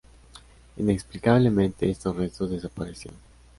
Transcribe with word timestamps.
Inexplicablemente 0.77 1.87
esto 1.87 2.11
restos 2.11 2.49
desaparecieron. 2.49 3.19